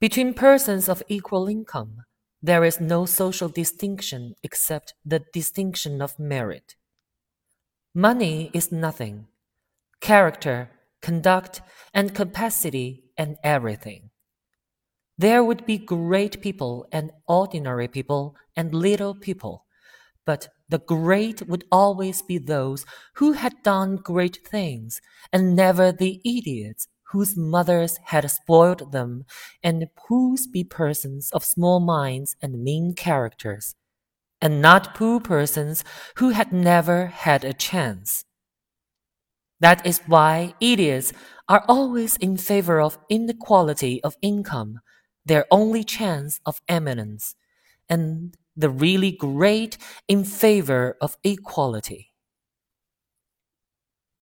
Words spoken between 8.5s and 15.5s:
is nothing. Character, conduct, and capacity and everything. There